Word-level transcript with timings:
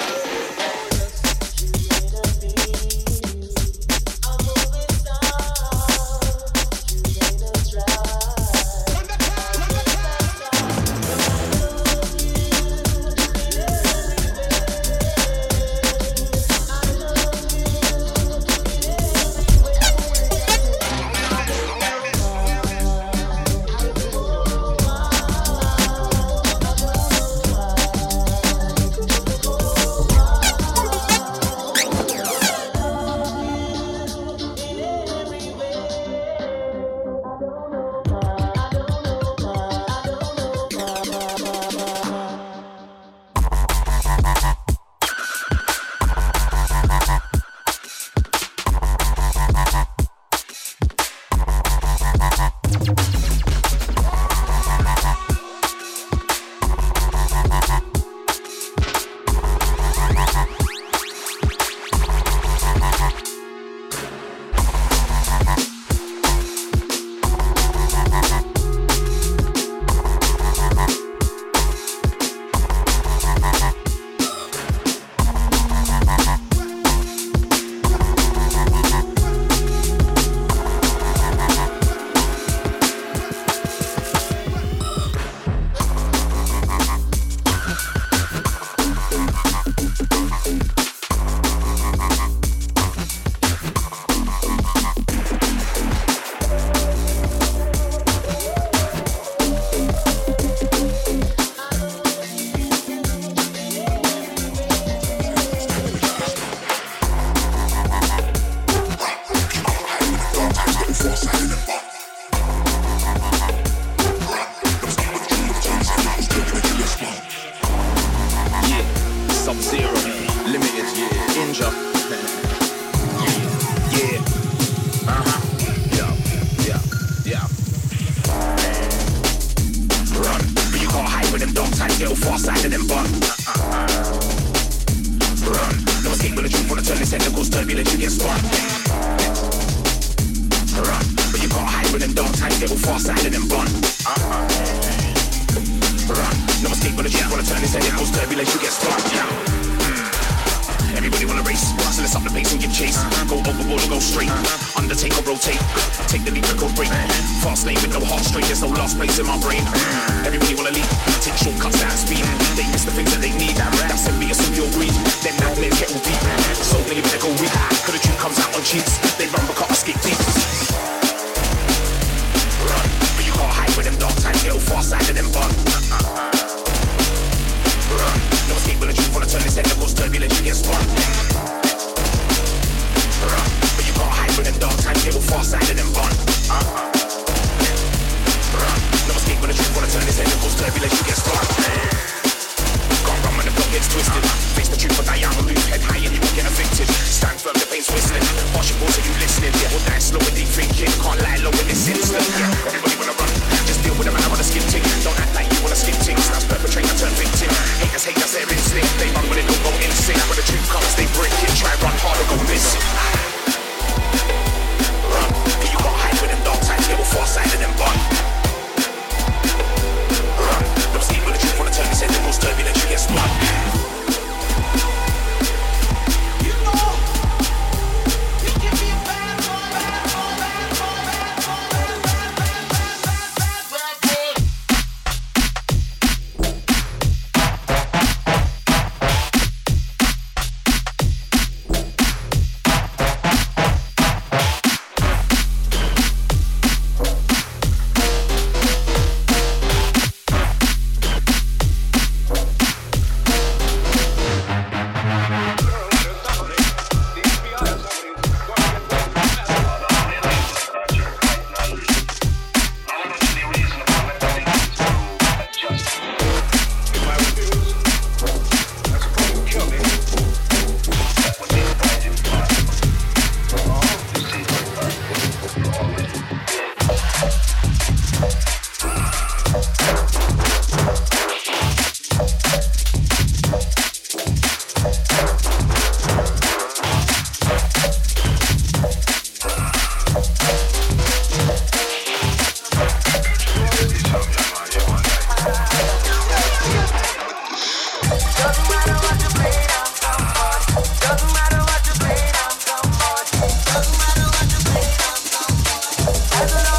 I 306.42 306.46
don't 306.46 306.64
know. 306.64 306.79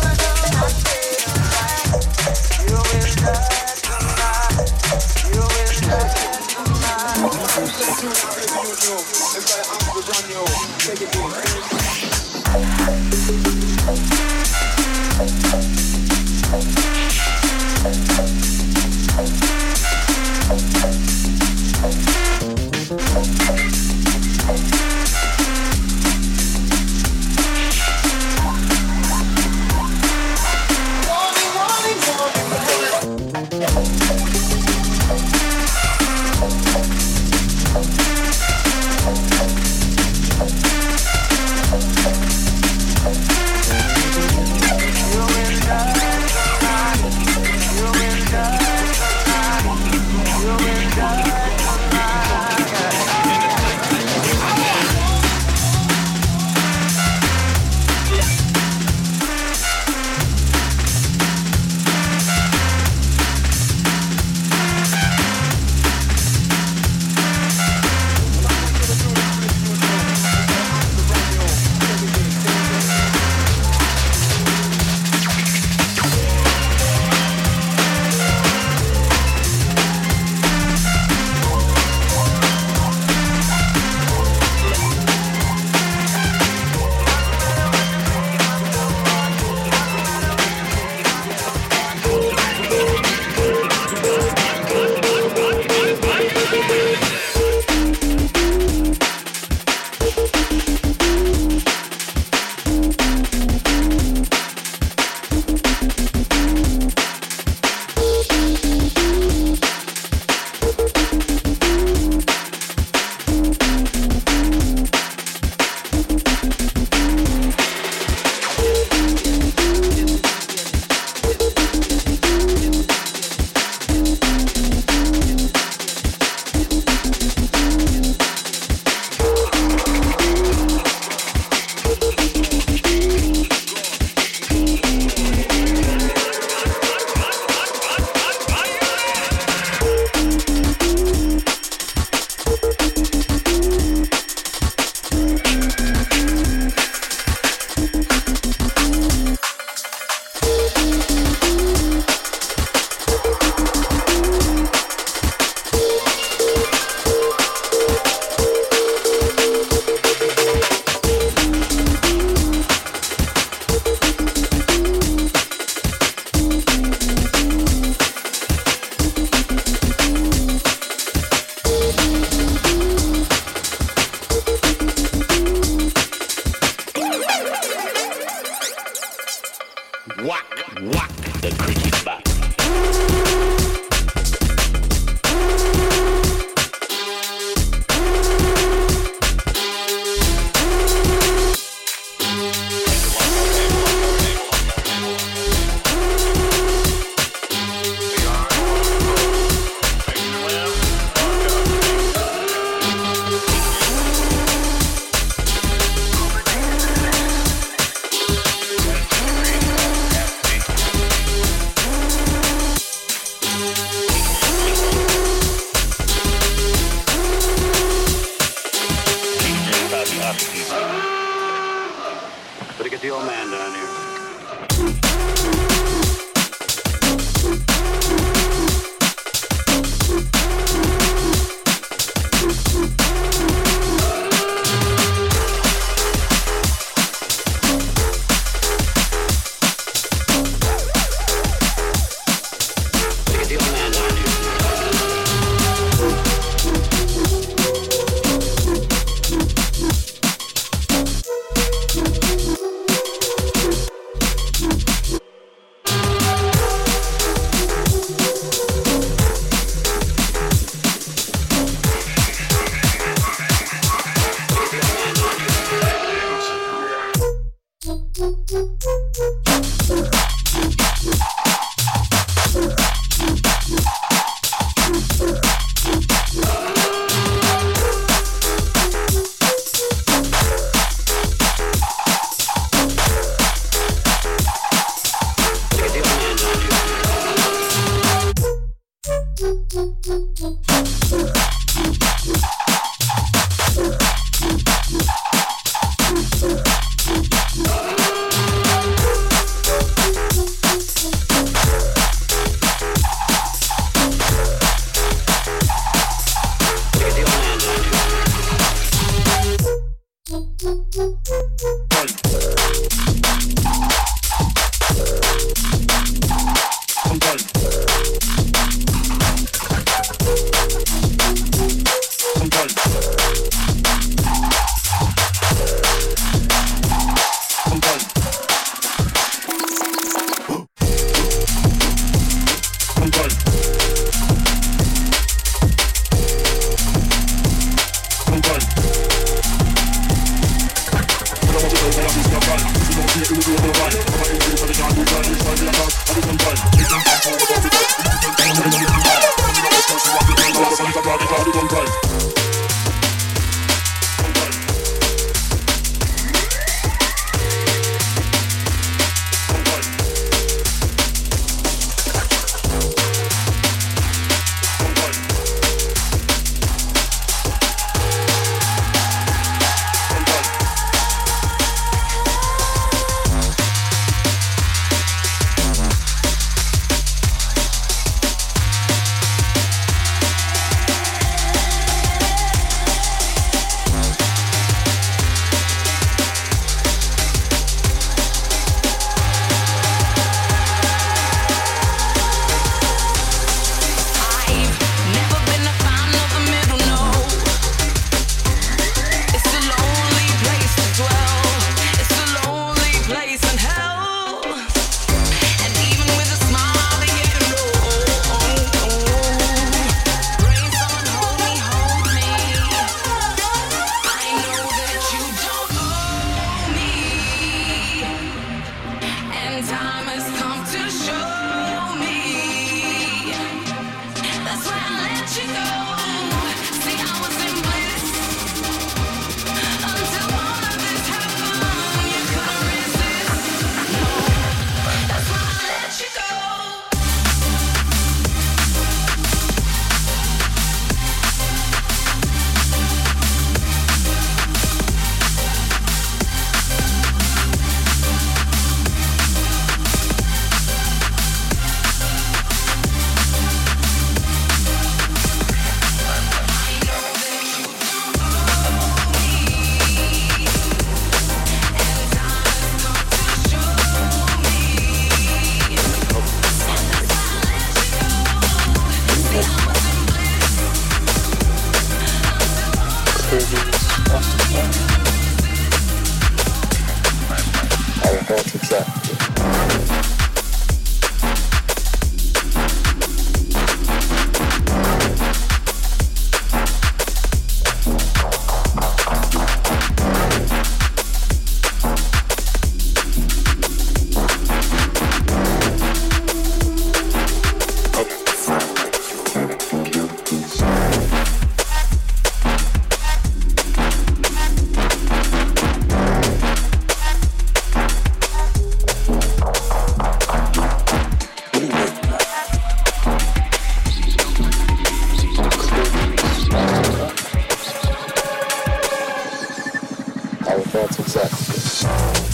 That's 520.81 520.99
exactly 520.99 521.57
it. 521.57 522.30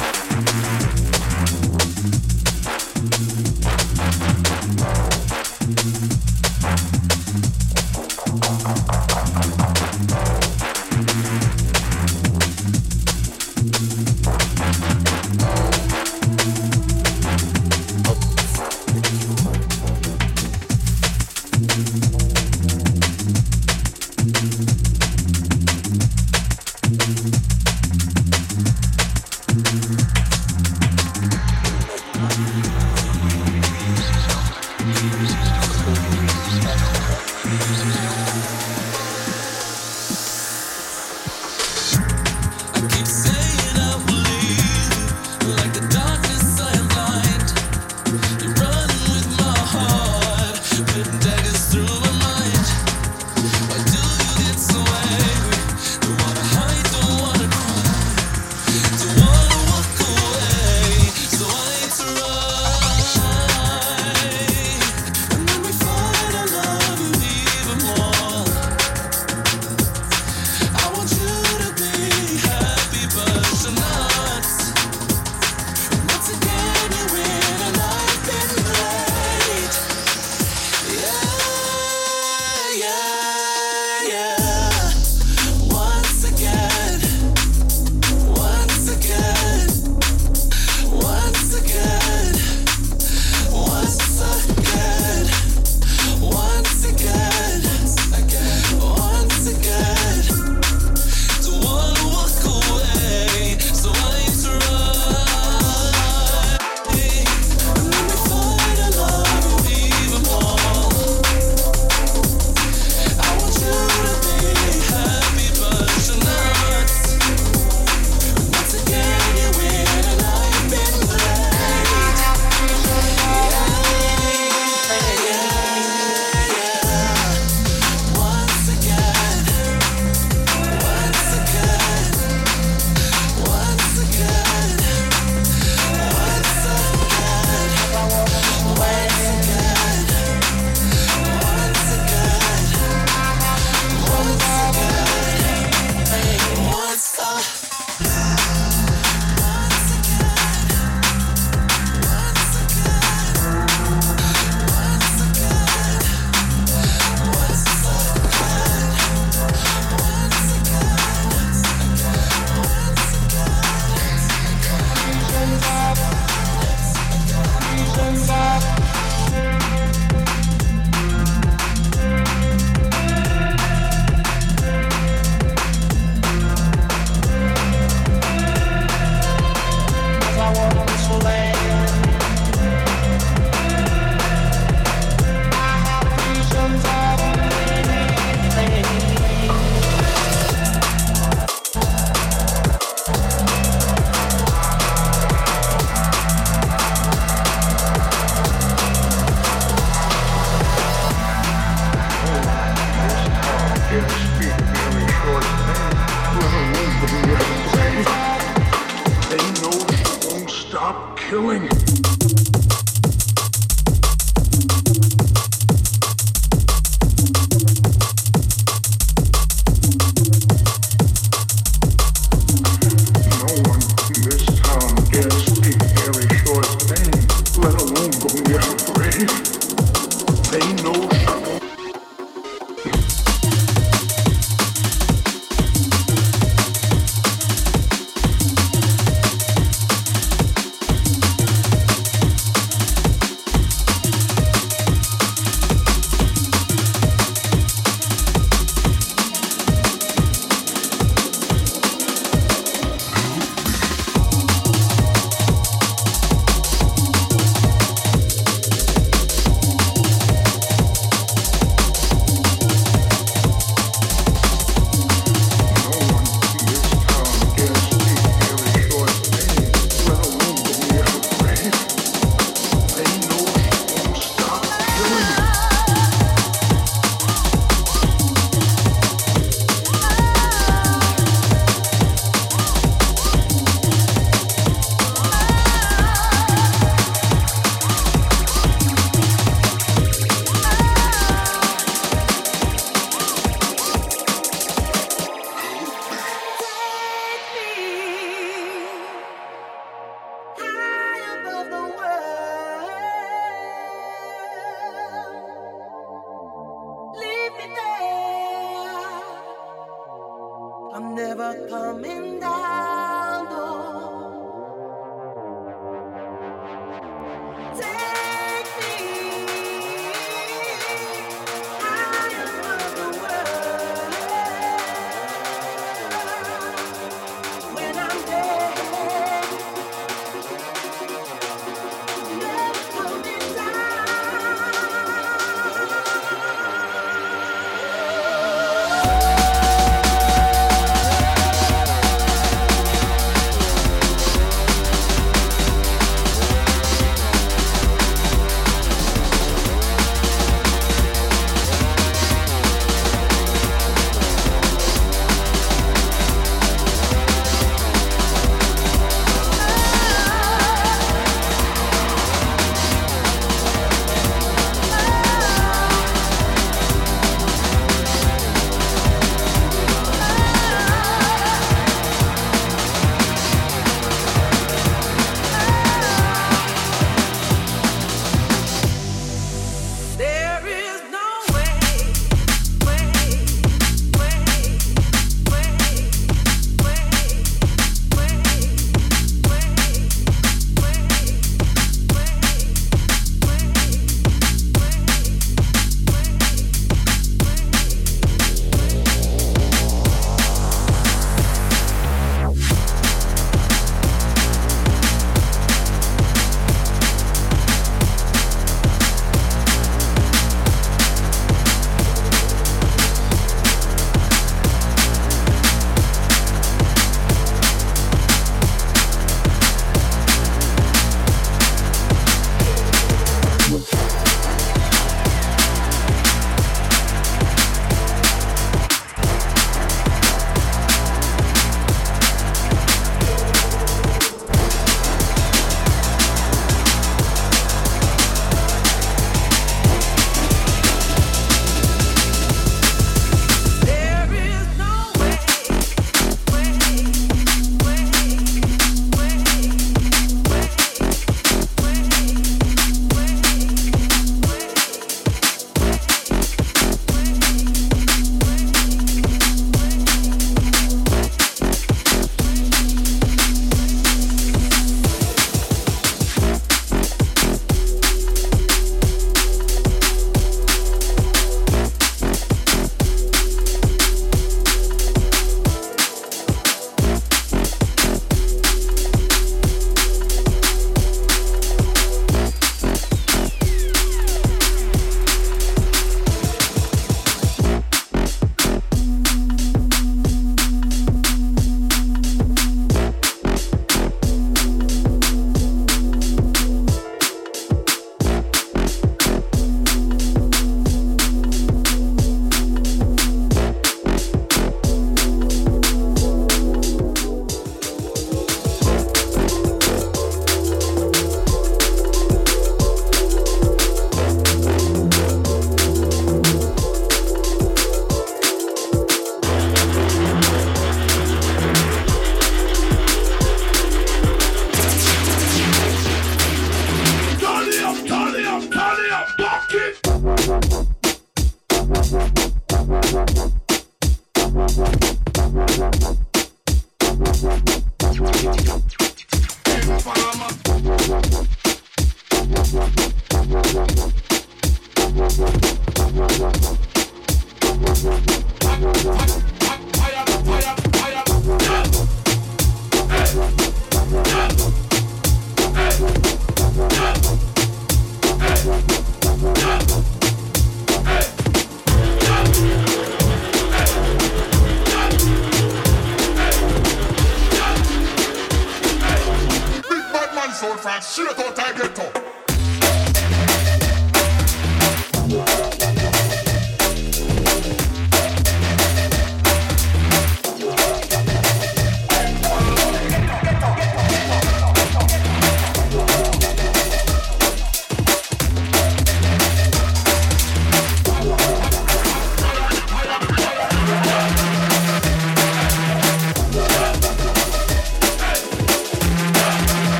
never 311.36 311.68
coming 311.68 312.40
down. 312.40 312.75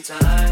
Time. 0.00 0.51